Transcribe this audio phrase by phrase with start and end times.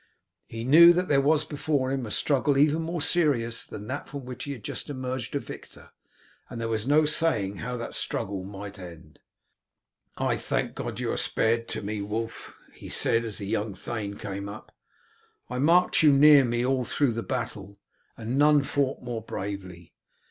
[0.47, 4.25] He knew that there was before him a struggle even more serious than that from
[4.25, 5.91] which he had just emerged a victor,
[6.49, 9.19] and there was no saying how that struggle might end.
[10.17, 13.75] "I thank God that you are spared to me, Wulf," he said as the young
[13.75, 14.71] thane came up.
[15.51, 17.77] "I marked you near me all through the battle,
[18.17, 19.93] and none fought more bravely.